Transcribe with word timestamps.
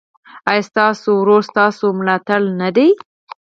ایا 0.49 0.63
ستاسو 0.69 1.09
ورور 1.17 1.41
ستاسو 1.51 1.85
ملاتړ 1.99 2.39
نه 2.59 2.69
دی؟ 2.75 2.87